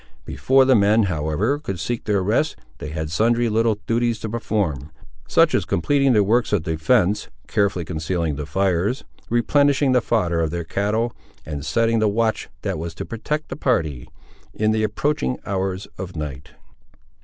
Before 0.25 0.65
the 0.65 0.73
men, 0.73 1.03
however, 1.03 1.59
could 1.59 1.79
seek 1.79 2.05
their 2.05 2.23
rest, 2.23 2.55
they 2.79 2.89
had 2.89 3.11
sundry 3.11 3.49
little 3.49 3.75
duties 3.85 4.17
to 4.21 4.29
perform; 4.29 4.91
such 5.27 5.53
as 5.53 5.63
completing 5.63 6.13
their 6.13 6.23
works 6.23 6.51
of 6.51 6.63
defence, 6.63 7.27
carefully 7.47 7.85
concealing 7.85 8.35
the 8.35 8.47
fires, 8.47 9.03
replenishing 9.29 9.91
the 9.91 10.01
fodder 10.01 10.39
of 10.41 10.49
their 10.49 10.63
cattle, 10.63 11.15
and 11.45 11.63
setting 11.63 11.99
the 11.99 12.07
watch 12.09 12.49
that 12.63 12.79
was 12.79 12.95
to 12.95 13.05
protect 13.05 13.49
the 13.49 13.55
party, 13.55 14.09
in 14.55 14.71
the 14.71 14.81
approaching 14.81 15.37
hours 15.45 15.87
of 15.99 16.15
night. 16.15 16.49